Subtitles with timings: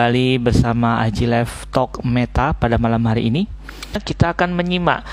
[0.00, 3.44] kembali bersama Aji Live Talk Meta pada malam hari ini.
[3.92, 5.04] Kita akan menyimak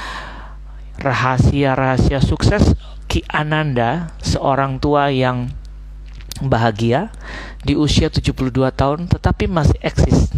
[1.03, 2.71] rahasia-rahasia sukses
[3.11, 5.51] Ki Ananda, seorang tua yang
[6.39, 7.11] bahagia
[7.67, 8.31] di usia 72
[8.71, 10.31] tahun tetapi masih eksis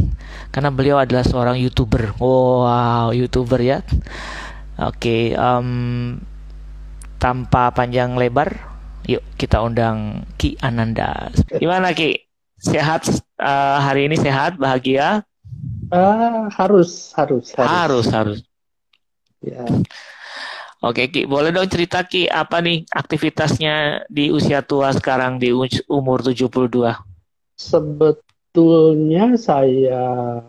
[0.50, 2.18] karena beliau adalah seorang YouTuber.
[2.18, 3.86] Wow, YouTuber ya.
[4.81, 6.17] Oke, okay, um,
[7.22, 8.58] tanpa panjang lebar,
[9.05, 11.30] yuk kita undang Ki Ananda.
[11.53, 12.25] Gimana Ki?
[12.58, 15.23] Sehat uh, hari ini sehat, bahagia?
[15.89, 17.71] Uh, harus, harus, harus.
[17.71, 18.39] Harus, harus.
[19.41, 19.66] Ya.
[20.80, 25.52] Oke, Ki, boleh dong cerita Ki apa nih aktivitasnya di usia tua sekarang di
[25.91, 26.95] umur 72?
[27.59, 30.39] Sebetulnya saya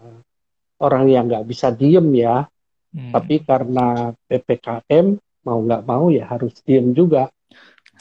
[0.79, 2.47] orang yang nggak bisa diem ya,
[2.95, 3.11] hmm.
[3.11, 7.27] tapi karena PPKM mau nggak mau ya harus diem juga.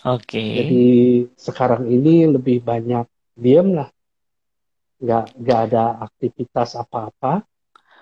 [0.06, 0.38] Oke.
[0.38, 0.50] Okay.
[0.54, 0.86] Jadi
[1.34, 3.90] sekarang ini lebih banyak diem lah
[5.00, 7.44] nggak nggak ada aktivitas apa-apa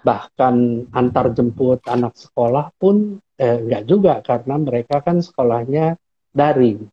[0.01, 5.97] bahkan antar jemput anak sekolah pun eh, nggak juga karena mereka kan sekolahnya
[6.33, 6.89] daring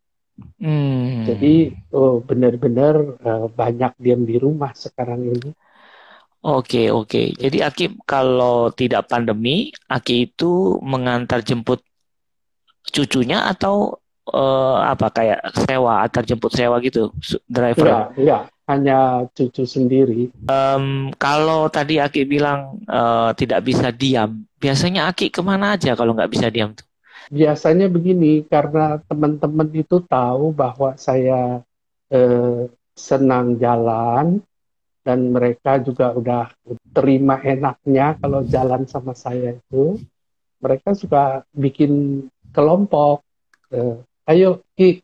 [0.61, 1.25] hmm.
[1.25, 1.55] jadi
[1.97, 5.53] oh, benar-benar eh, banyak diam di rumah sekarang ini
[6.45, 7.33] Oke oke.
[7.41, 11.81] Jadi Aki kalau tidak pandemi, Aki itu mengantar jemput
[12.85, 13.97] cucunya atau
[14.29, 17.17] uh, apa kayak sewa antar jemput sewa gitu
[17.49, 17.89] driver?
[17.89, 20.33] Iya, iya hanya cucu sendiri.
[20.49, 26.17] Um, kalau tadi Aki bilang uh, tidak bisa diam, biasanya Aki ke mana aja kalau
[26.17, 26.89] nggak bisa diam tuh?
[27.29, 31.61] Biasanya begini, karena teman-teman itu tahu bahwa saya
[32.13, 32.61] uh,
[32.97, 34.41] senang jalan
[35.05, 36.49] dan mereka juga udah
[36.97, 40.01] terima enaknya kalau jalan sama saya itu.
[40.65, 42.25] Mereka suka bikin
[42.57, 43.21] kelompok.
[43.69, 45.04] Uh, ayo Ki,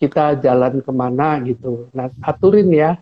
[0.00, 1.92] kita jalan ke mana gitu.
[1.92, 2.96] Nah, aturin ya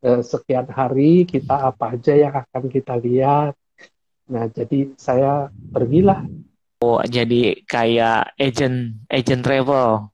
[0.00, 3.52] eh, sekian hari kita apa aja yang akan kita lihat.
[4.28, 6.24] Nah, jadi saya pergilah.
[6.80, 10.08] Oh, jadi kayak agent agent travel.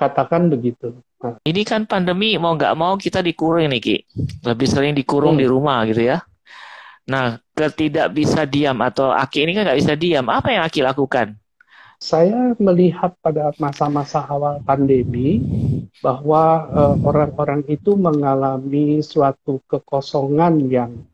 [0.00, 0.96] Katakan begitu.
[1.20, 1.36] Nah.
[1.44, 3.96] Ini kan pandemi mau nggak mau kita dikurung nih Ki.
[4.40, 5.42] Lebih sering dikurung hmm.
[5.44, 6.24] di rumah gitu ya.
[7.10, 10.30] Nah, ketidak bisa diam atau Aki ini kan nggak bisa diam.
[10.30, 11.39] Apa yang Aki lakukan?
[12.00, 15.44] Saya melihat pada masa-masa awal pandemi
[16.00, 21.04] bahwa uh, orang-orang itu mengalami suatu kekosongan yang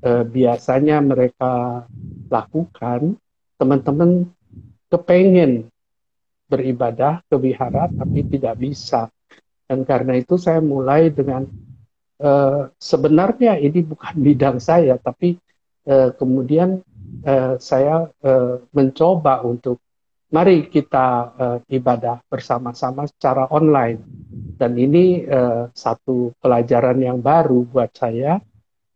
[0.00, 1.84] uh, biasanya mereka
[2.32, 3.20] lakukan.
[3.60, 4.32] Teman-teman
[4.88, 5.68] kepengen
[6.48, 9.12] beribadah ke wihara tapi tidak bisa.
[9.68, 11.44] Dan karena itu saya mulai dengan
[12.24, 15.36] uh, sebenarnya ini bukan bidang saya, tapi
[15.84, 16.80] uh, kemudian
[17.28, 19.76] uh, saya uh, mencoba untuk
[20.30, 23.98] mari kita uh, ibadah bersama-sama secara online.
[24.56, 28.38] Dan ini uh, satu pelajaran yang baru buat saya.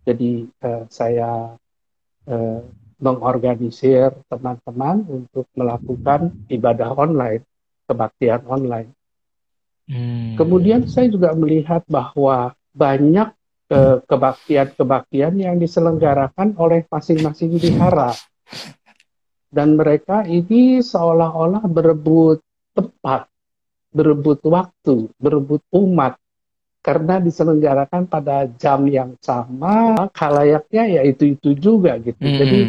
[0.07, 1.59] Jadi uh, saya
[2.31, 2.61] uh,
[3.03, 7.43] mengorganisir teman-teman untuk melakukan ibadah online,
[7.91, 8.95] kebaktian online.
[9.91, 10.39] Hmm.
[10.39, 13.31] Kemudian saya juga melihat bahwa banyak
[14.07, 18.13] kebaktian-kebaktian yang diselenggarakan oleh masing-masing wihara
[19.55, 22.43] dan mereka ini seolah-olah berebut
[22.75, 23.31] tempat,
[23.95, 26.19] berebut waktu, berebut umat
[26.83, 32.19] karena diselenggarakan pada jam yang sama, kalayaknya ya itu-itu juga gitu.
[32.19, 32.37] Hmm.
[32.37, 32.61] Jadi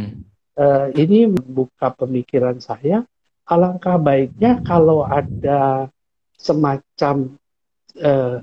[0.61, 3.01] uh, ini membuka pemikiran saya,
[3.49, 5.89] alangkah baiknya kalau ada
[6.37, 7.35] semacam
[7.97, 8.39] uh,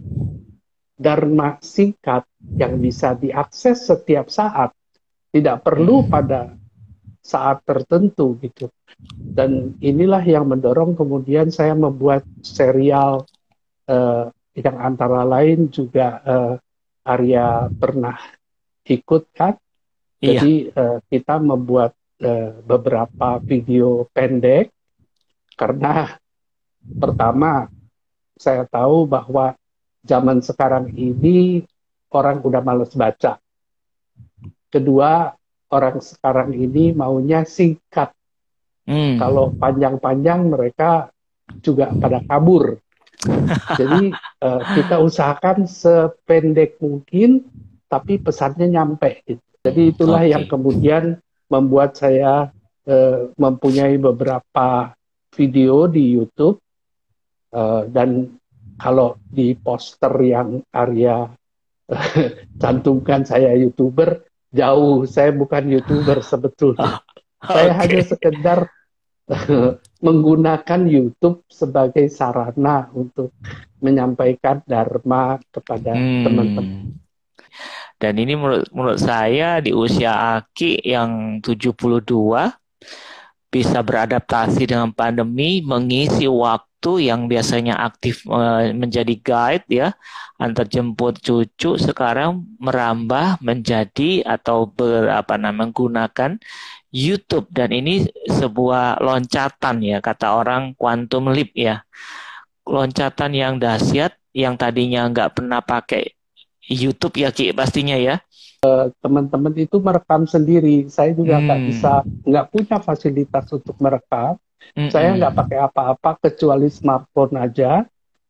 [0.98, 2.26] dharma singkat
[2.58, 4.74] yang bisa diakses setiap saat,
[5.30, 6.10] tidak perlu hmm.
[6.10, 6.52] pada
[7.22, 8.68] saat tertentu gitu.
[9.14, 13.24] Dan inilah yang mendorong kemudian saya membuat serial
[13.86, 16.54] uh, yang antara lain juga uh,
[17.06, 18.18] Arya pernah
[18.84, 19.54] ikut kan.
[20.22, 20.38] Iya.
[20.38, 24.70] Jadi uh, kita membuat uh, beberapa video pendek
[25.54, 26.18] karena
[26.82, 27.70] pertama
[28.38, 29.54] saya tahu bahwa
[30.02, 31.62] zaman sekarang ini
[32.10, 33.38] orang udah males baca.
[34.72, 35.30] Kedua,
[35.72, 38.12] orang sekarang ini maunya singkat.
[38.84, 39.16] Hmm.
[39.16, 41.08] Kalau panjang-panjang mereka
[41.64, 42.76] juga pada kabur.
[43.80, 47.46] Jadi uh, kita usahakan sependek mungkin,
[47.88, 49.24] tapi pesannya nyampe.
[49.24, 49.42] Gitu.
[49.62, 50.32] Jadi itulah okay.
[50.34, 51.04] yang kemudian
[51.46, 52.50] membuat saya
[52.86, 54.90] uh, mempunyai beberapa
[55.32, 56.58] video di YouTube
[57.54, 58.26] uh, dan
[58.76, 61.30] kalau di poster yang Arya
[62.62, 65.08] cantumkan saya youtuber jauh.
[65.08, 67.00] Saya bukan youtuber sebetulnya.
[67.42, 68.70] Saya hanya sekedar
[70.06, 73.34] menggunakan YouTube sebagai sarana untuk
[73.82, 76.22] menyampaikan dharma kepada hmm.
[76.22, 76.68] teman-teman.
[77.98, 82.02] Dan ini menurut menurut saya di usia Aki yang 72
[83.46, 89.88] bisa beradaptasi dengan pandemi, mengisi waktu yang biasanya aktif uh, menjadi guide ya,
[90.36, 96.42] antar jemput cucu sekarang merambah menjadi atau berapa nama menggunakan
[96.92, 101.86] YouTube dan ini sebuah loncatan ya kata orang quantum leap ya.
[102.66, 106.14] Loncatan yang dahsyat yang tadinya nggak pernah pakai
[106.66, 108.20] YouTube ya Ki pastinya ya.
[108.62, 110.86] Eh, teman-teman itu merekam sendiri.
[110.86, 111.68] Saya juga nggak hmm.
[111.74, 111.92] bisa,
[112.22, 114.38] nggak punya fasilitas untuk merekam.
[114.72, 114.90] Mm -mm.
[114.90, 117.84] Saya nggak pakai apa-apa kecuali smartphone aja.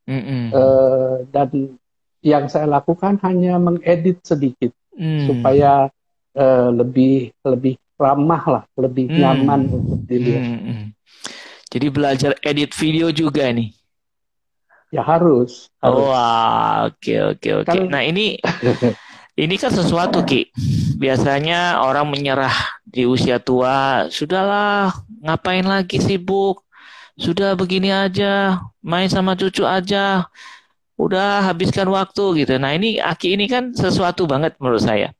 [0.06, 0.42] Mm -mm.
[0.50, 1.78] Uh, dan
[2.22, 5.30] yang saya lakukan hanya mengedit sedikit mm.
[5.30, 5.90] supaya
[6.34, 9.18] uh, lebih lebih ramah lah, lebih mm.
[9.18, 10.42] nyaman untuk dilihat.
[10.42, 10.82] Mm -mm.
[11.72, 13.72] Jadi belajar edit video juga nih.
[14.92, 15.72] Ya harus.
[15.80, 16.04] harus.
[16.04, 17.68] Oh, oke oke oke.
[17.70, 18.36] Kan nah ini
[19.42, 20.52] ini kan sesuatu ki.
[21.00, 22.52] Biasanya orang menyerah
[22.92, 24.06] di usia tua.
[24.12, 24.92] Sudahlah,
[25.24, 26.62] ngapain lagi sibuk?
[27.16, 30.28] Sudah begini aja, main sama cucu aja.
[31.00, 32.54] Udah habiskan waktu gitu.
[32.60, 35.10] Nah ini Aki ini kan sesuatu banget menurut saya.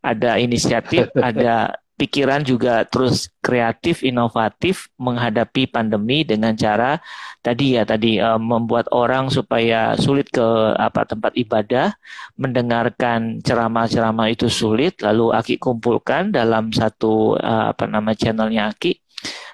[0.00, 6.96] Ada inisiatif, ada pikiran juga terus kreatif, inovatif menghadapi pandemi dengan cara
[7.44, 10.40] tadi ya tadi uh, membuat orang supaya sulit ke
[10.80, 11.92] apa tempat ibadah,
[12.40, 19.09] mendengarkan ceramah-ceramah itu sulit, lalu Aki kumpulkan dalam satu uh, apa nama channelnya Aki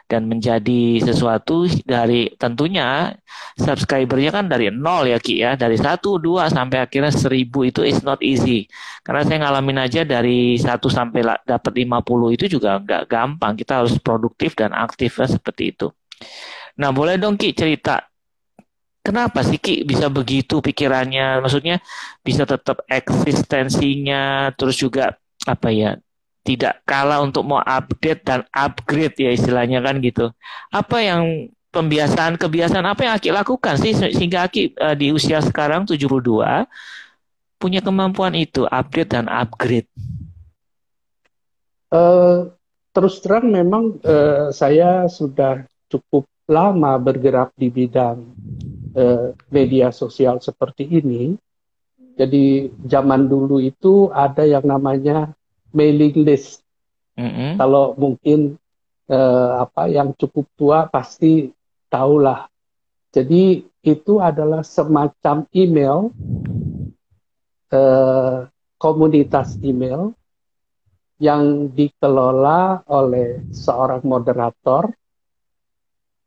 [0.06, 3.10] dan menjadi sesuatu dari tentunya
[3.58, 5.58] subscribernya kan dari nol ya Ki ya.
[5.58, 8.70] Dari satu dua sampai akhirnya seribu itu is not easy.
[9.02, 13.52] Karena saya ngalamin aja dari satu sampai dapat 50 itu juga nggak gampang.
[13.58, 15.90] Kita harus produktif dan aktif ya, seperti itu.
[16.78, 18.06] Nah boleh dong Ki cerita.
[19.02, 21.42] Kenapa sih Ki bisa begitu pikirannya?
[21.42, 21.82] Maksudnya
[22.22, 25.14] bisa tetap eksistensinya, terus juga
[25.46, 25.94] apa ya
[26.46, 30.30] tidak kalah untuk mau update dan upgrade ya istilahnya kan gitu.
[30.70, 35.84] Apa yang pembiasaan kebiasaan apa yang Aki lakukan sih sehingga Aki uh, di usia sekarang
[35.84, 36.06] 72
[37.58, 39.90] punya kemampuan itu update dan upgrade?
[41.90, 42.54] Uh,
[42.94, 48.22] terus terang memang uh, saya sudah cukup lama bergerak di bidang
[48.94, 51.34] uh, media sosial seperti ini.
[52.16, 55.36] Jadi zaman dulu itu ada yang namanya
[55.76, 56.64] mailing list.
[57.20, 57.60] Mm-hmm.
[57.60, 58.56] Kalau mungkin
[59.12, 61.52] uh, apa yang cukup tua pasti
[61.92, 62.48] tahulah.
[63.12, 66.10] Jadi itu adalah semacam email
[67.72, 70.12] uh, komunitas email
[71.16, 74.92] yang dikelola oleh seorang moderator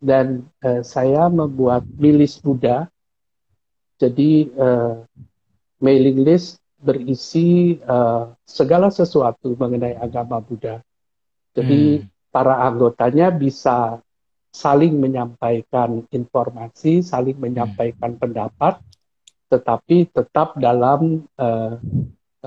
[0.01, 2.89] dan uh, saya membuat milis Buddha.
[3.99, 5.03] Jadi uh,
[5.83, 10.79] mailing list berisi uh, segala sesuatu mengenai agama Buddha.
[11.51, 12.31] Jadi hmm.
[12.31, 13.99] para anggotanya bisa
[14.49, 17.43] saling menyampaikan informasi, saling hmm.
[17.43, 18.21] menyampaikan hmm.
[18.21, 18.79] pendapat,
[19.51, 21.75] tetapi tetap dalam uh,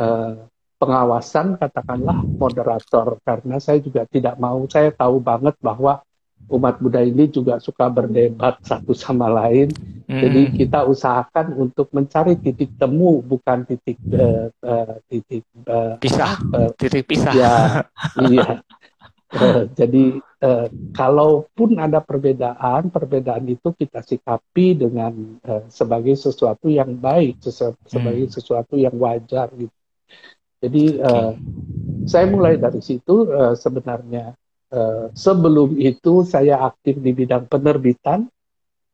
[0.00, 0.34] uh,
[0.82, 6.02] pengawasan katakanlah moderator karena saya juga tidak mau saya tahu banget bahwa
[6.52, 9.72] umat Buddha ini juga suka berdebat satu sama lain.
[10.04, 10.20] Hmm.
[10.20, 16.70] Jadi kita usahakan untuk mencari titik temu bukan titik uh, uh, titik uh, pisah, uh,
[16.76, 17.32] titik pisah.
[17.32, 17.54] Ya,
[18.28, 18.60] iya.
[19.32, 27.00] Uh, jadi uh, kalaupun ada perbedaan, perbedaan itu kita sikapi dengan uh, sebagai sesuatu yang
[27.00, 28.34] baik, sesu sebagai hmm.
[28.36, 29.72] sesuatu yang wajar gitu.
[30.62, 31.32] Jadi uh,
[32.06, 34.36] saya mulai dari situ uh, sebenarnya
[34.72, 38.24] Eh, sebelum itu saya aktif di bidang penerbitan.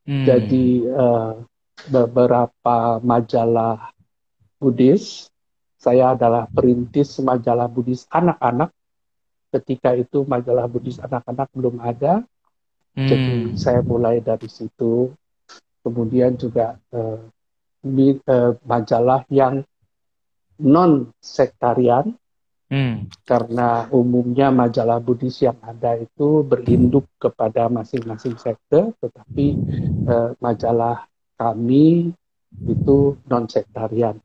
[0.03, 0.27] Hmm.
[0.27, 1.39] Jadi uh,
[1.87, 3.95] beberapa majalah
[4.59, 5.31] Buddhis.
[5.79, 8.75] Saya adalah perintis majalah Buddhis anak-anak.
[9.55, 12.27] Ketika itu majalah Buddhis anak-anak belum ada.
[12.99, 13.07] Hmm.
[13.07, 15.15] Jadi saya mulai dari situ.
[15.87, 17.23] Kemudian juga uh,
[17.87, 19.63] uh, majalah yang
[20.59, 22.19] non sektarian
[22.69, 23.09] Hmm.
[23.25, 29.47] Karena umumnya majalah Buddhis yang ada itu berinduk kepada masing-masing sekte, tetapi
[30.05, 31.09] eh, majalah
[31.41, 32.13] kami
[32.69, 34.21] itu non sektarian.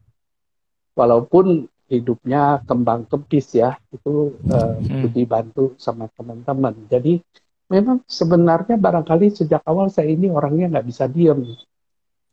[0.94, 5.08] Walaupun hidupnya kembang kempis ya, itu eh, hmm.
[5.16, 6.76] dibantu sama teman-teman.
[6.92, 7.24] Jadi
[7.72, 11.48] memang sebenarnya barangkali sejak awal saya ini orangnya nggak bisa diem.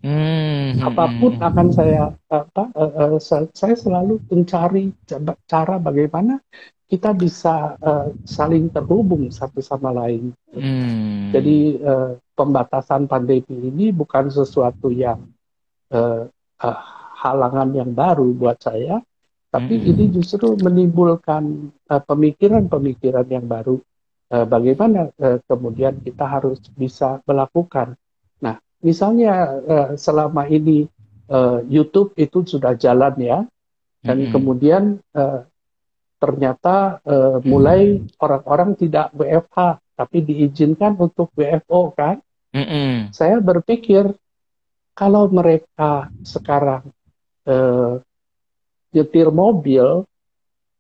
[0.00, 4.96] Hmm, Apa pun hmm, akan saya apa uh, uh, saya selalu mencari
[5.44, 6.40] cara bagaimana
[6.88, 10.32] kita bisa uh, saling terhubung satu sama lain.
[10.56, 11.30] Hmm.
[11.36, 15.20] Jadi uh, pembatasan pandemi ini bukan sesuatu yang
[15.92, 16.24] uh,
[16.64, 16.78] uh,
[17.20, 19.04] halangan yang baru buat saya,
[19.50, 19.90] Tapi Hmm.
[19.90, 23.82] ini justru menimbulkan pemikiran-pemikiran yang baru.
[24.30, 27.98] Eh, bagaimana eh, kemudian kita harus bisa melakukan.
[28.38, 29.32] Nah, misalnya
[29.64, 30.84] eh, selama ini
[31.28, 33.38] eh, YouTube itu sudah jalan ya,
[34.00, 34.32] dan Mm-mm.
[34.32, 34.82] kemudian
[35.14, 35.40] eh,
[36.20, 42.20] ternyata eh, mulai orang-orang tidak WFH, tapi diizinkan untuk WFO kan.
[42.50, 43.14] Mm-mm.
[43.14, 44.10] Saya berpikir
[44.92, 46.88] kalau mereka sekarang
[47.48, 48.00] eh,
[48.90, 50.02] nyetir mobil,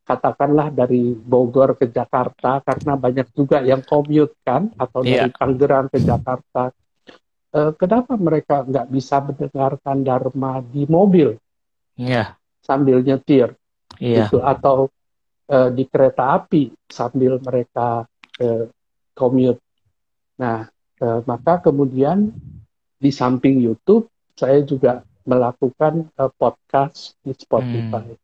[0.02, 5.36] katakanlah dari Bogor ke Jakarta, karena banyak juga yang commute kan, atau dari Iya.
[5.38, 6.74] Tangerang ke Jakarta.
[7.50, 11.34] Eh, kenapa mereka nggak bisa mendengarkan Dharma di mobil
[11.98, 13.58] Iya, sambil nyetir?
[13.98, 14.30] iya.
[14.30, 14.86] gitu atau
[15.50, 18.06] eh, di kereta api sambil mereka
[18.38, 18.70] eh,
[19.18, 19.58] commute.
[20.38, 20.70] Nah,
[21.02, 22.30] eh, maka kemudian
[23.02, 24.06] di samping YouTube
[24.38, 28.14] saya juga melakukan eh, podcast di Spotify.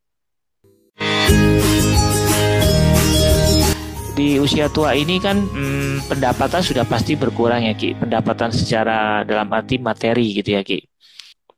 [4.17, 7.93] Di usia tua ini kan hmm, pendapatan sudah pasti berkurang ya Ki.
[7.93, 10.81] Pendapatan secara dalam arti materi gitu ya Ki.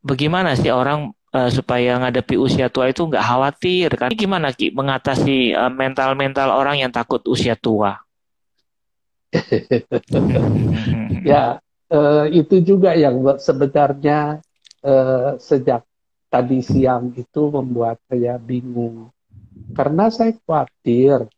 [0.03, 4.11] Bagaimana sih orang eh, supaya ngadepi usia tua itu nggak khawatir kan?
[4.11, 7.95] Gimana Ki mengatasi eh, mental-mental orang yang takut usia tua?
[11.19, 11.61] Ya,
[11.93, 14.43] eh, itu juga yang sebenarnya
[14.83, 15.87] eh, sejak
[16.27, 19.15] tadi siang itu membuat saya bingung.
[19.79, 21.29] Karena saya khawatir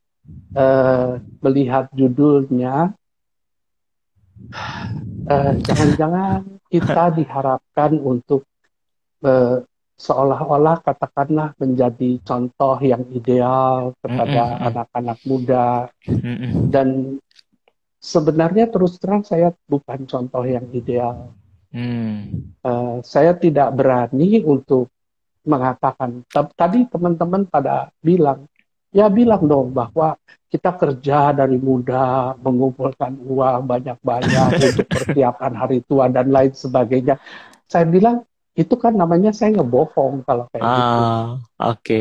[0.54, 2.94] eh, melihat judulnya,
[5.30, 8.46] eh, jangan-jangan kita diharapkan untuk
[9.24, 9.62] eh,
[10.00, 16.72] seolah-olah katakanlah menjadi contoh yang ideal kepada anak-anak muda Mm-mm.
[16.72, 17.20] dan
[18.00, 21.36] sebenarnya terus terang saya bukan contoh yang ideal.
[21.70, 22.50] Hmm.
[22.64, 24.90] Eh, saya tidak berani untuk
[25.46, 26.26] mengatakan.
[26.32, 28.49] Tadi teman-teman pada bilang,
[28.90, 30.18] ya bilang dong bahwa
[30.50, 37.22] kita kerja dari muda, mengumpulkan uang banyak-banyak untuk persiapan hari tua dan lain sebagainya.
[37.70, 38.26] Saya bilang
[38.58, 40.98] itu kan namanya saya ngebohong kalau kayak gitu.
[40.98, 42.00] Ah, oke.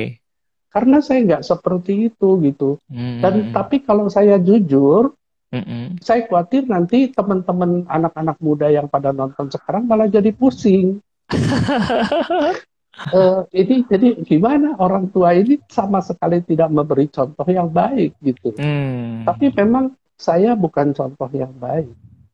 [0.69, 2.81] Karena saya nggak seperti itu gitu.
[2.89, 3.22] Hmm.
[3.22, 5.13] Dan tapi kalau saya jujur,
[5.50, 5.98] Mm-mm.
[6.01, 11.01] saya khawatir nanti teman-teman anak-anak muda yang pada nonton sekarang malah jadi pusing.
[13.00, 18.51] Eh, ini jadi gimana orang tua ini sama sekali tidak memberi contoh yang baik gitu.
[18.60, 19.24] Hmm.
[19.24, 21.88] Tapi memang saya bukan contoh yang baik.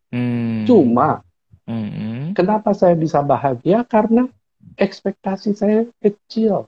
[0.10, 0.66] Hmm.
[0.66, 1.22] Cuma
[1.70, 2.34] Mm-mm.
[2.34, 4.26] kenapa saya bisa bahagia karena
[4.80, 6.66] ekspektasi saya kecil.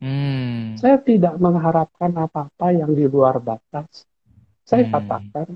[0.00, 0.76] Hmm.
[0.80, 4.06] Saya tidak mengharapkan apa-apa yang di luar batas.
[4.64, 4.92] Saya Hmm.
[4.96, 5.48] katakan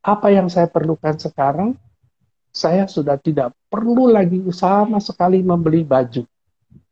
[0.00, 1.74] apa yang saya perlukan sekarang,
[2.54, 6.24] saya sudah tidak perlu lagi sama sekali membeli baju.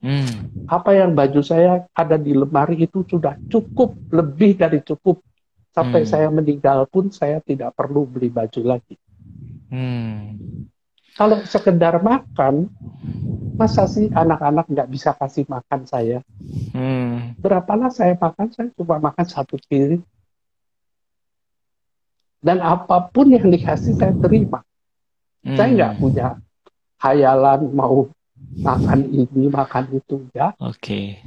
[0.04, 0.52] Hmm.
[0.68, 5.25] Apa yang baju saya ada di lemari itu sudah cukup, lebih dari cukup.
[5.73, 6.11] Sampai Hmm.
[6.12, 9.00] saya meninggal pun saya tidak perlu beli baju lagi.
[9.73, 10.37] Hmm.
[11.16, 12.68] Kalau sekedar makan,
[13.56, 16.20] masa sih anak-anak nggak bisa kasih makan saya?
[16.76, 17.32] Hmm.
[17.40, 20.04] Berapalah saya makan, saya cuma makan satu piring.
[22.44, 24.61] Dan apa pun yang dikasih saya terima.
[25.42, 25.76] Saya Hmm.
[25.80, 26.28] nggak punya
[27.00, 28.12] hayalan mau
[28.60, 30.24] makan ini, makan itu.
[30.32, 31.20] Ya, Oke.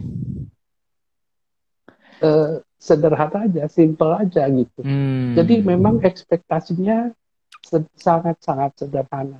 [2.17, 4.81] Eh, sederhana aja, simple aja gitu.
[4.81, 5.37] Hmm.
[5.37, 7.13] Jadi memang ekspektasinya
[7.61, 9.37] se- sangat-sangat sederhana.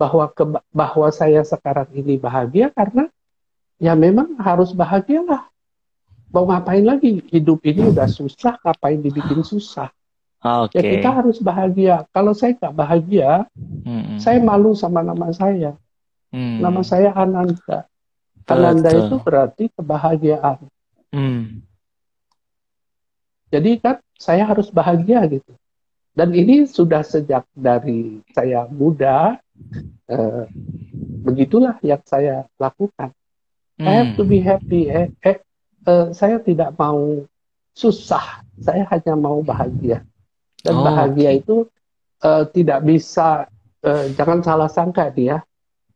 [0.00, 3.12] Bahwa ke- bahwa saya sekarang ini bahagia karena
[3.76, 5.52] ya memang harus bahagialah.
[6.32, 7.20] Mau ngapain lagi?
[7.30, 9.92] Hidup ini udah susah, ngapain dibikin susah?
[10.40, 10.80] Oke.
[10.80, 12.08] Ya kita harus bahagia.
[12.10, 13.44] Kalau saya nggak bahagia,
[13.84, 14.16] Hmm.
[14.16, 15.76] saya malu sama nama saya.
[16.34, 16.58] Hmm.
[16.58, 17.86] Nama saya Ananda.
[18.50, 19.06] Ananda Betul.
[19.06, 20.58] itu berarti kebahagiaan.
[21.14, 21.62] Hmm.
[23.54, 25.54] Jadi kan saya harus bahagia gitu.
[26.14, 29.38] Dan ini sudah sejak dari saya muda,
[30.10, 30.46] eh,
[31.22, 33.14] begitulah yang saya lakukan.
[33.78, 34.90] I have to be happy.
[34.90, 35.38] Eh, eh,
[35.86, 37.26] eh, saya tidak mau
[37.74, 40.06] susah, saya hanya mau bahagia.
[40.62, 41.66] Dan Oh, bahagia itu
[42.22, 43.50] eh, tidak bisa,
[43.82, 45.42] eh, jangan salah sangka dia.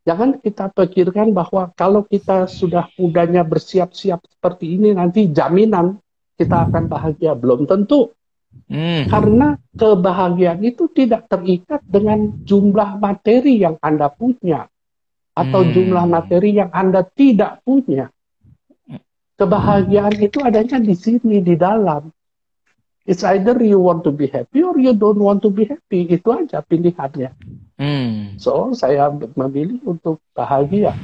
[0.08, 6.00] Jangan kita pikirkan bahwa kalau kita sudah mudanya bersiap-siap seperti ini, nanti jaminan
[6.40, 7.36] kita akan bahagia.
[7.36, 8.16] Belum tentu.
[8.72, 9.04] Hmm.
[9.04, 14.64] Karena kebahagiaan itu tidak terikat dengan jumlah materi yang Anda punya
[15.36, 15.72] atau Hmm.
[15.76, 18.08] jumlah materi yang Anda tidak punya.
[19.36, 22.08] Kebahagiaan itu adanya di sini, di dalam.
[23.04, 26.08] It's either you want to be happy or you don't want to be happy.
[26.08, 27.30] Itu aja pilihannya.
[27.78, 28.34] Hmm.
[28.42, 30.98] So, saya memilih untuk bahagia.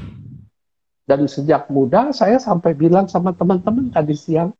[1.04, 4.50] Dan sejak muda saya sampai bilang sama teman-teman tadi siang,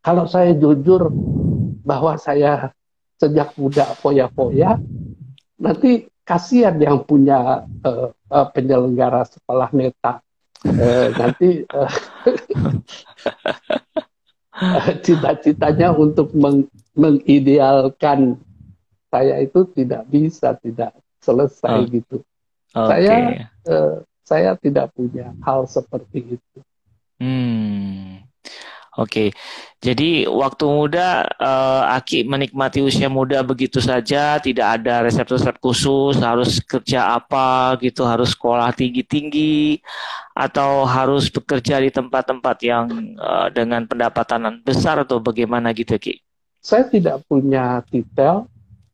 [0.00, 1.12] kalau saya jujur
[1.84, 2.72] bahwa saya
[3.20, 4.80] sejak muda foya-foya,
[5.60, 10.24] nanti kasihan yang punya uh, uh, penyelenggara sekolah neta.
[10.64, 11.64] Uh, nanti
[15.04, 18.40] cita-citanya untuk meng mengidealkan
[19.10, 21.86] saya itu tidak bisa, tidak selesai oh.
[21.90, 22.16] gitu.
[22.70, 22.86] Okay.
[22.88, 23.14] Saya
[23.66, 26.58] uh, saya tidak punya hal seperti itu.
[27.18, 28.22] Hmm.
[28.98, 29.30] Oke,
[29.78, 36.58] jadi waktu muda uh, Aki menikmati usia muda begitu saja, tidak ada resep-resep khusus, harus
[36.58, 39.78] kerja apa gitu, harus sekolah tinggi-tinggi,
[40.34, 46.18] atau harus bekerja di tempat-tempat yang uh, dengan pendapatan besar atau bagaimana gitu, Ki?
[46.58, 48.50] Saya tidak punya titel,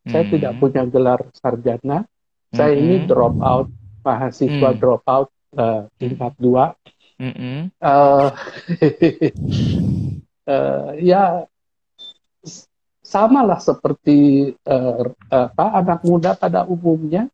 [0.06, 0.10] hmm.
[0.14, 2.06] saya tidak punya gelar sarjana,
[2.54, 2.82] saya hmm.
[2.86, 3.68] ini drop out
[4.06, 4.78] mahasiswa hmm.
[4.78, 6.78] drop out uh, tingkat dua
[7.16, 7.60] Mm -hmm.
[7.80, 8.28] uh,
[10.44, 11.48] uh, ya
[13.00, 17.30] sama lah seperti uh, apa anak muda pada umumnya.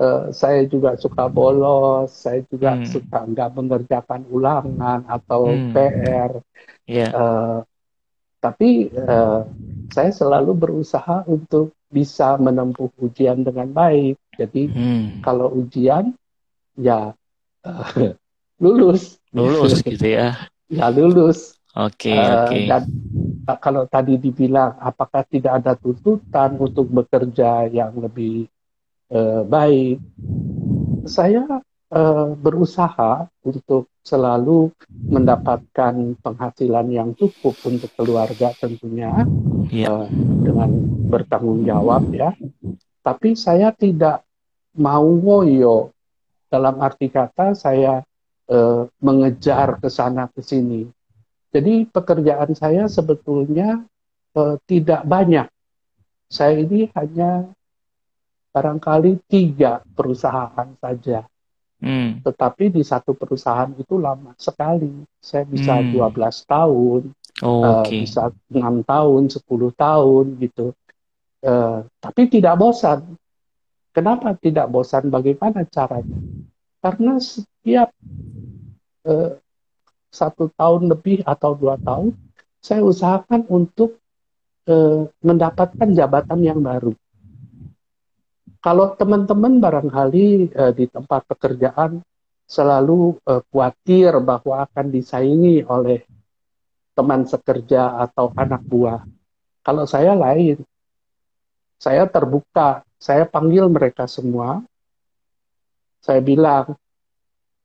[0.00, 2.88] Uh, saya juga suka bolos, saya juga hmm.
[2.88, 5.76] suka nggak mengerjakan ulangan atau hmm.
[5.76, 6.32] PR.
[6.88, 7.12] Yeah.
[7.12, 7.58] Uh,
[8.40, 9.44] tapi uh,
[9.92, 14.16] saya selalu berusaha untuk bisa menempuh ujian dengan baik.
[14.38, 15.20] Jadi hmm.
[15.20, 16.14] kalau ujian
[16.80, 17.12] ya
[17.66, 18.14] uh,
[18.62, 20.36] lulus lulus gitu ya
[20.70, 22.64] ya lulus oke okay, uh, eh, oke okay.
[22.68, 22.82] dan
[23.48, 28.46] uh, kalau tadi dibilang apakah tidak ada tuntutan untuk bekerja yang lebih
[29.12, 30.00] uh, baik
[31.08, 31.60] saya
[31.92, 39.26] uh, berusaha untuk selalu mendapatkan penghasilan yang cukup untuk keluarga tentunya
[39.68, 39.86] yeah.
[39.86, 39.88] Iya.
[39.92, 40.06] uh,
[40.40, 40.70] dengan
[41.10, 42.32] bertanggung jawab ya
[43.00, 44.24] tapi saya tidak
[44.76, 45.90] mau ngoyo
[46.50, 48.02] dalam arti kata saya
[48.50, 50.84] uh, mengejar ke sana ke sini.
[51.50, 53.82] Jadi pekerjaan saya sebetulnya
[54.34, 55.46] uh, tidak banyak.
[56.30, 57.50] Saya ini hanya
[58.54, 61.26] barangkali tiga perusahaan saja.
[61.80, 62.20] Hmm.
[62.20, 65.04] Tetapi di satu perusahaan itu lama sekali.
[65.16, 65.96] Saya bisa hmm.
[65.96, 67.00] 12 tahun,
[67.40, 69.40] oh, uh, bisa enam tahun, 10
[69.74, 70.66] tahun gitu.
[71.40, 73.16] Uh, tapi tidak bosan.
[73.90, 75.08] Kenapa tidak bosan?
[75.10, 76.20] Bagaimana caranya?
[76.80, 77.92] Karena setiap
[79.04, 79.32] eh,
[80.10, 82.16] satu tahun lebih atau dua tahun,
[82.62, 84.00] saya usahakan untuk
[84.70, 86.94] eh, mendapatkan jabatan yang baru.
[88.60, 92.04] Kalau teman-teman barangkali eh, di tempat pekerjaan
[92.44, 96.04] selalu eh, khawatir bahwa akan disaingi oleh
[96.92, 99.00] teman sekerja atau anak buah.
[99.64, 100.60] Kalau saya lain,
[101.80, 104.60] saya terbuka, saya panggil mereka semua,
[106.04, 106.76] saya bilang,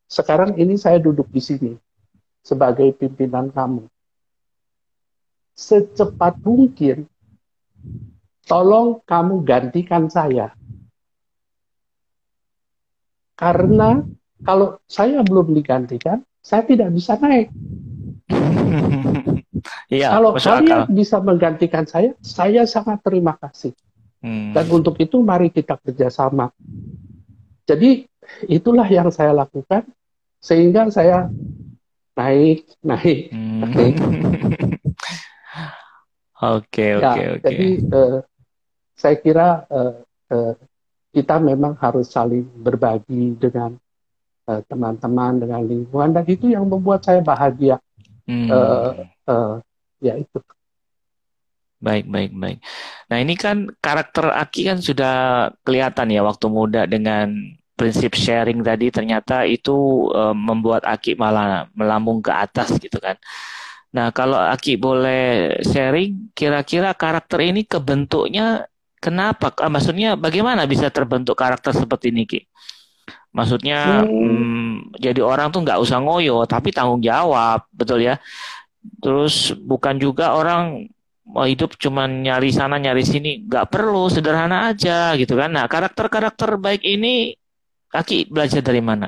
[0.08, 1.72] sekarang ini saya duduk di sini
[2.40, 3.84] sebagai pimpinan kamu.
[5.56, 7.08] Secepat mungkin,
[8.48, 10.56] tolong kamu gantikan saya.
[13.36, 14.04] Karena
[14.44, 17.52] kalau saya belum digantikan, saya tidak bisa naik.
[19.92, 23.76] ya, kalau kalian bisa menggantikan saya, saya sangat terima kasih.
[24.24, 24.56] Hmm.
[24.56, 26.50] Dan untuk itu mari kita kerjasama.
[27.66, 28.06] Jadi
[28.50, 29.86] itulah yang saya lakukan
[30.42, 31.30] sehingga saya
[32.16, 33.60] naik naik hmm.
[33.66, 33.96] naik
[36.56, 38.18] oke ya, oke oke jadi uh,
[38.96, 40.00] saya kira uh,
[40.32, 40.54] uh,
[41.16, 43.80] kita memang harus saling berbagi dengan
[44.46, 47.82] teman-teman uh, dengan lingkungan dan itu yang membuat saya bahagia
[48.28, 48.52] hmm.
[48.52, 48.92] uh,
[49.26, 49.54] uh,
[50.04, 50.38] ya itu
[51.76, 52.60] Baik, baik, baik.
[53.14, 55.14] Nah, ini kan karakter Aki kan sudah
[55.62, 57.30] kelihatan ya waktu muda dengan
[57.78, 63.20] prinsip sharing tadi ternyata itu uh, membuat Aki malah melambung ke atas gitu kan.
[63.94, 68.66] Nah, kalau Aki boleh sharing, kira-kira karakter ini kebentuknya
[69.00, 69.54] kenapa?
[69.62, 72.40] Ah, maksudnya bagaimana bisa terbentuk karakter seperti ini, Ki?
[73.36, 74.10] Maksudnya hmm.
[74.10, 78.16] Hmm, jadi orang tuh nggak usah ngoyo, tapi tanggung jawab, betul ya?
[79.04, 80.88] Terus bukan juga orang
[81.26, 85.52] mau hidup cuman nyari sana nyari sini, nggak perlu, sederhana aja gitu kan.
[85.52, 87.36] Nah, karakter-karakter baik ini
[87.90, 89.08] Kaki belajar dari mana?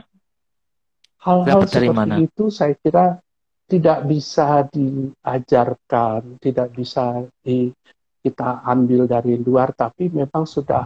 [1.19, 2.15] Hal-hal seperti mana?
[2.23, 3.19] itu saya kira
[3.67, 7.67] tidak bisa diajarkan, tidak bisa di,
[8.28, 10.84] kita ambil dari luar, tapi memang sudah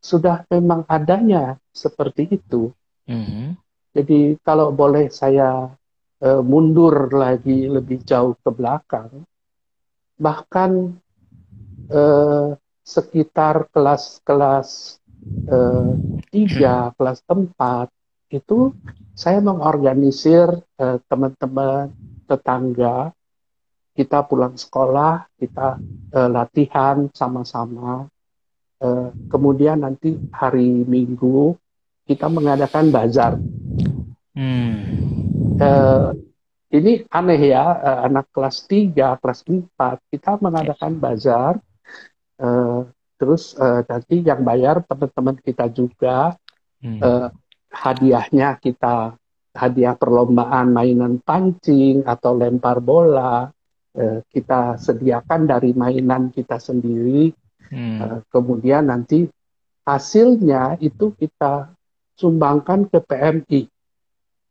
[0.00, 2.72] sudah memang adanya seperti itu.
[3.04, 3.46] Mm-hmm.
[3.92, 5.68] Jadi kalau boleh saya
[6.22, 9.26] uh, mundur lagi lebih jauh ke belakang,
[10.16, 10.96] bahkan
[11.92, 14.98] uh, sekitar kelas-kelas
[15.48, 15.90] Eh,
[16.30, 17.88] tiga, kelas empat,
[18.28, 18.76] itu
[19.16, 20.46] saya mengorganisir
[20.76, 21.88] uh, teman-teman
[22.28, 23.16] tetangga
[23.98, 25.74] kita pulang sekolah kita
[26.14, 28.06] uh, latihan sama-sama.
[28.78, 31.58] Uh, kemudian nanti hari Minggu
[32.06, 33.34] kita mengadakan bazar.
[34.38, 34.78] Hmm.
[35.58, 36.14] uh,
[36.70, 41.58] ini aneh ya uh, anak kelas 3 kelas 4 kita mengadakan bazar.
[42.38, 42.86] Uh,
[43.18, 46.38] terus uh, nanti yang bayar teman-teman kita juga.
[46.78, 47.02] Hmm.
[47.02, 47.28] uh,
[47.74, 49.18] hadiahnya kita
[49.58, 53.50] hadiah perlombaan mainan pancing atau lempar bola
[53.98, 57.34] eh, kita sediakan dari mainan kita sendiri
[57.74, 57.98] hmm.
[57.98, 59.26] eh, kemudian nanti
[59.82, 61.74] hasilnya itu kita
[62.14, 63.62] sumbangkan ke PMI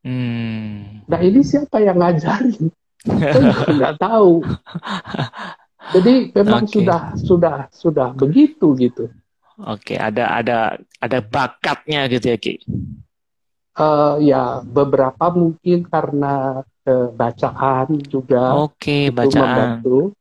[0.04, 1.08] hmm.
[1.08, 2.68] nah ini siapa yang ngajarin
[3.08, 4.44] saya nggak tahu
[5.96, 6.74] jadi memang okay.
[6.76, 9.08] sudah sudah sudah begitu gitu
[9.58, 12.62] Oke, ada ada ada bakatnya gitu ya Ki.
[13.78, 19.84] Uh, ya beberapa mungkin karena uh, bacaan juga Oke, bacaan.
[19.84, 20.16] membantu.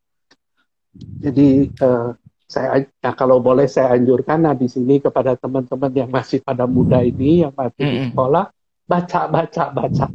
[0.96, 2.12] Jadi uh,
[2.46, 7.02] saya ya kalau boleh saya anjurkan nah di sini kepada teman-teman yang masih pada muda
[7.02, 7.96] ini yang masih mm -hmm.
[7.96, 8.44] di sekolah
[8.86, 10.06] baca baca baca.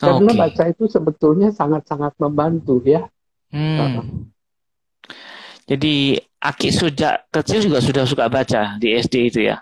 [0.00, 0.40] Karena okay.
[0.40, 3.04] baca itu sebetulnya sangat-sangat membantu ya.
[3.52, 4.00] Hmm.
[4.00, 4.04] Uh,
[5.68, 9.60] Jadi Aki sejak kecil juga sudah suka baca di SD itu ya?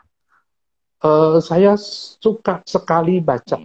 [1.02, 1.74] Uh, saya
[2.22, 3.58] suka sekali baca.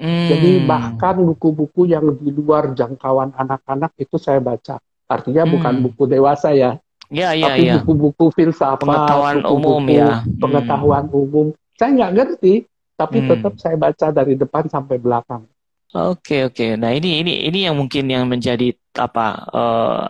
[0.00, 0.28] Hmm.
[0.28, 4.80] Jadi bahkan buku-buku yang di luar jangkauan anak-anak itu saya baca.
[5.06, 5.52] Artinya hmm.
[5.52, 6.80] bukan buku dewasa ya.
[7.12, 7.74] Ya, ya, tapi ya.
[7.80, 10.24] buku-buku filsafat, pengetahuan buku -buku umum ya.
[10.24, 10.40] Hmm.
[10.40, 11.46] Pengetahuan umum.
[11.76, 12.54] Saya nggak ngerti,
[12.96, 13.28] tapi hmm.
[13.28, 15.44] tetap saya baca dari depan sampai belakang.
[15.92, 16.80] Oke, oke.
[16.80, 20.08] Nah, ini ini ini yang mungkin yang menjadi apa uh,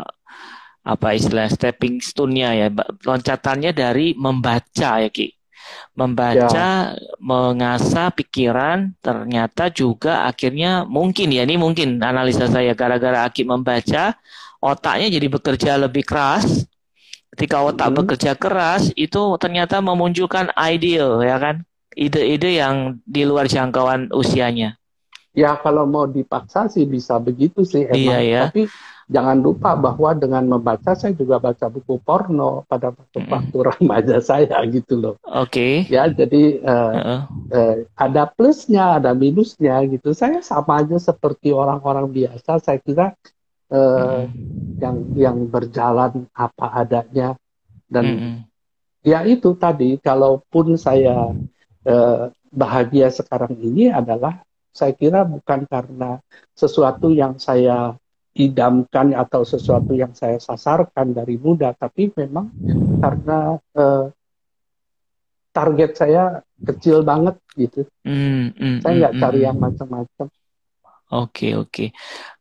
[0.86, 2.68] apa istilah stepping stone-nya ya.
[3.02, 5.41] Loncatannya dari membaca ya, Ki
[5.92, 7.16] membaca, ya.
[7.20, 14.16] mengasah pikiran, ternyata juga akhirnya mungkin ya ini mungkin analisa saya gara-gara Aki membaca
[14.62, 16.64] otaknya jadi bekerja lebih keras.
[17.32, 17.98] Ketika otak hmm.
[18.04, 21.64] bekerja keras itu ternyata memunculkan ide ya kan,
[21.96, 24.76] ide-ide yang di luar jangkauan usianya.
[25.32, 27.96] Ya kalau mau dipaksa sih bisa begitu sih emang.
[27.96, 28.42] Iya, ya.
[28.52, 28.68] Tapi
[29.12, 33.66] jangan lupa bahwa dengan membaca saya juga baca buku porno pada waktu waktu mm.
[33.76, 35.14] remaja saya gitu loh.
[35.28, 35.84] Oke.
[35.84, 35.92] Okay.
[35.92, 37.20] Ya jadi uh, uh -uh.
[37.52, 40.16] Uh, ada plusnya, ada minusnya gitu.
[40.16, 42.58] Saya sama aja seperti orang-orang biasa.
[42.64, 43.12] Saya kira
[43.68, 44.80] uh, mm.
[44.80, 47.36] yang yang berjalan apa adanya
[47.92, 48.36] dan mm.
[49.04, 50.00] ya itu tadi.
[50.00, 51.36] Kalaupun saya
[51.84, 54.40] uh, bahagia sekarang ini adalah
[54.72, 56.24] saya kira bukan karena
[56.56, 57.92] sesuatu yang saya
[58.32, 62.48] idamkan atau sesuatu yang saya sasarkan dari muda, tapi memang
[63.00, 64.08] karena uh,
[65.52, 67.84] target saya kecil banget gitu.
[68.08, 69.46] Mm, mm, saya nggak mm, cari mm.
[69.46, 70.26] yang macam-macam.
[71.12, 71.88] Oke okay, oke, okay.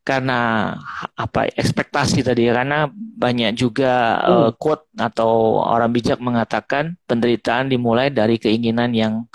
[0.00, 0.72] karena
[1.12, 4.32] apa ekspektasi tadi karena banyak juga hmm.
[4.32, 9.28] uh, quote atau orang bijak mengatakan penderitaan dimulai dari keinginan yang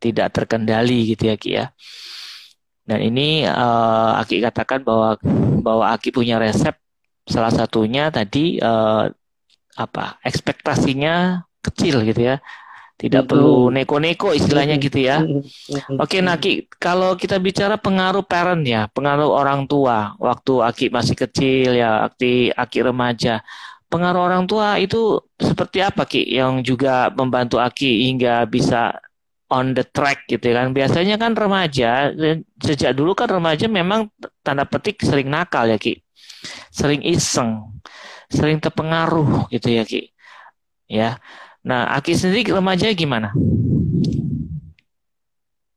[0.00, 1.66] tidak terkendali gitu ya Ki ya.
[2.88, 5.20] Dan ini uh, Aki katakan bahwa
[5.60, 6.74] bahwa Aki punya resep
[7.28, 9.10] salah satunya tadi uh,
[9.78, 12.36] apa ekspektasinya kecil gitu ya
[12.98, 15.22] tidak perlu neko-neko istilahnya gitu ya.
[16.02, 21.78] Oke, Naki, kalau kita bicara pengaruh parent ya, pengaruh orang tua waktu Aki masih kecil
[21.78, 23.46] ya, Aki Aki remaja.
[23.86, 28.98] Pengaruh orang tua itu seperti apa Ki yang juga membantu Aki hingga bisa
[29.48, 30.72] on the track gitu kan.
[30.72, 32.12] Biasanya kan remaja
[32.60, 34.12] sejak dulu kan remaja memang
[34.44, 36.00] tanda petik sering nakal ya Ki.
[36.70, 37.80] Sering iseng,
[38.30, 40.12] sering terpengaruh gitu ya Ki.
[40.88, 41.20] Ya.
[41.66, 43.34] Nah, Aki sendiri remaja gimana?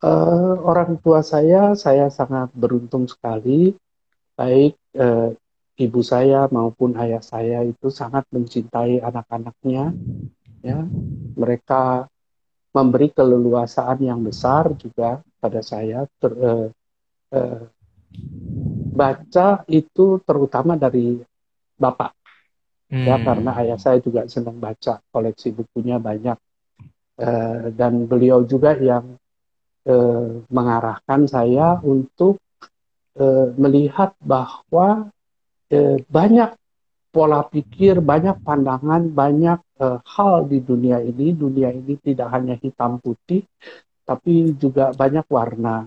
[0.01, 3.75] Uh, orang tua saya, saya sangat beruntung sekali.
[4.33, 5.35] Baik uh,
[5.77, 9.93] ibu saya maupun ayah saya itu sangat mencintai anak-anaknya.
[10.61, 10.85] Ya,
[11.37, 12.05] mereka
[12.71, 16.07] memberi keleluasaan yang besar juga pada saya.
[16.07, 16.67] Ter, eh,
[17.35, 17.63] eh,
[18.91, 21.19] baca itu terutama dari
[21.79, 22.11] bapak.
[22.91, 23.07] Ya, hmm.
[23.07, 26.35] ya karena ayah saya juga senang baca koleksi bukunya banyak.
[27.21, 29.15] Eh, dan beliau juga yang
[29.87, 32.39] eh, mengarahkan saya untuk
[33.15, 35.11] eh, melihat bahwa
[35.71, 36.60] eh, banyak
[37.11, 41.35] pola pikir, banyak pandangan, banyak uh, hal di dunia ini.
[41.35, 43.43] Dunia ini tidak hanya hitam putih,
[44.07, 45.85] tapi juga banyak warna.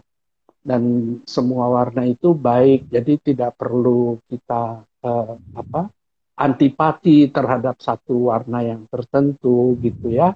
[0.64, 5.92] Dan semua warna itu baik, jadi tidak perlu kita uh, apa
[6.34, 10.34] antipati terhadap satu warna yang tertentu gitu ya.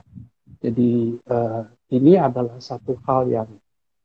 [0.61, 1.63] Jadi uh,
[1.95, 3.51] ini adalah satu hal yang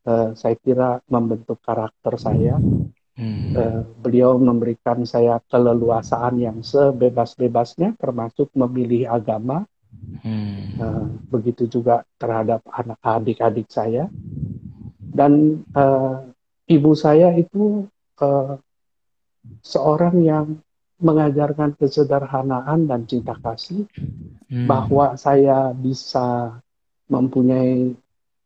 [0.08, 2.56] uh, saya kira membentuk karakter saya.
[3.14, 3.54] Hmm.
[3.54, 9.70] Uh, beliau memberikan saya keleluasaan yang sebebas-bebasnya, termasuk memilih agama.
[10.26, 10.74] Hmm.
[10.82, 14.10] Uh, begitu juga terhadap anak adik-adik saya.
[14.98, 16.26] Dan uh,
[16.66, 17.86] ibu saya itu
[18.18, 18.58] uh,
[19.62, 20.48] seorang yang
[20.98, 23.86] mengajarkan kesederhanaan dan cinta kasih,
[24.50, 24.66] hmm.
[24.66, 26.58] bahwa saya bisa
[27.06, 27.94] mempunyai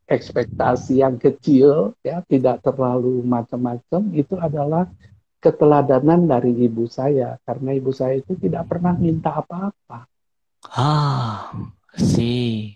[0.07, 4.87] ekspektasi yang kecil, ya tidak terlalu macam-macam, itu adalah
[5.43, 10.07] keteladanan dari ibu saya, karena ibu saya itu tidak pernah minta apa-apa.
[10.73, 11.53] Ah,
[11.93, 12.73] sih.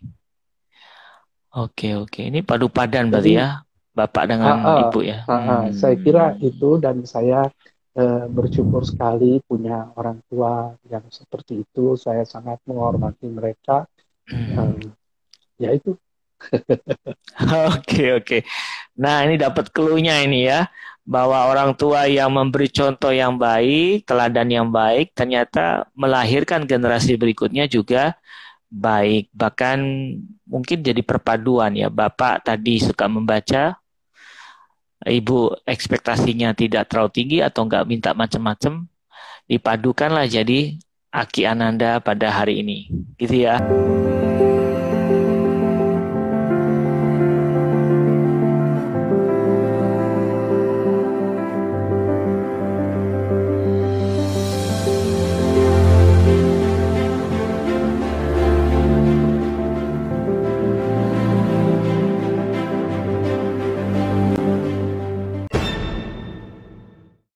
[1.51, 3.59] Oke oke, ini padu padan berarti ya,
[3.91, 5.27] bapak dengan uh, uh, ibu ya.
[5.27, 5.75] Uh, uh, hmm.
[5.75, 7.51] Saya kira itu dan saya
[7.99, 11.99] uh, bersyukur sekali punya orang tua yang seperti itu.
[11.99, 13.83] Saya sangat menghormati mereka.
[14.31, 14.55] Hmm.
[14.55, 14.79] Uh,
[15.59, 15.99] ya itu
[17.71, 18.37] Oke oke.
[18.97, 20.67] Nah ini dapat keluhnya ini ya
[21.01, 27.65] bahwa orang tua yang memberi contoh yang baik, teladan yang baik, ternyata melahirkan generasi berikutnya
[27.65, 28.15] juga
[28.69, 29.33] baik.
[29.33, 29.77] Bahkan
[30.45, 31.89] mungkin jadi perpaduan ya.
[31.89, 33.75] Bapak tadi suka membaca,
[35.03, 38.85] ibu ekspektasinya tidak terlalu tinggi atau nggak minta macam-macam,
[39.49, 40.77] dipadukanlah jadi
[41.11, 42.87] Aki Ananda pada hari ini,
[43.19, 43.59] gitu ya.